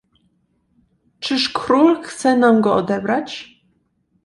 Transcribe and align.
"czyż 1.19 1.49
król 1.49 2.01
chce 2.03 2.37
nam 2.37 2.61
go 2.61 2.75
odebrać?" 2.75 3.61